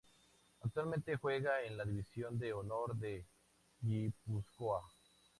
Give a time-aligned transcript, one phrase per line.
[0.61, 3.23] Actualmente juega en la División de Honor de
[3.81, 4.81] Guipúzcoa.